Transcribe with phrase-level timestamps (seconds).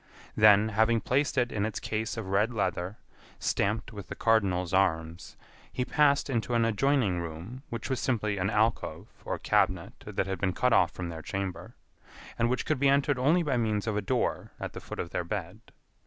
[0.35, 2.97] Then, having placed it in its case of red leather,
[3.37, 5.37] stamped with the Cardinal's arms,
[5.71, 10.39] he passed into an adjoining room which was simply an alcove or cabinet that had
[10.39, 11.75] been cut off from their chamber,
[12.39, 15.11] and which could be entered only by means of a door at the foot of
[15.11, 15.59] their bed.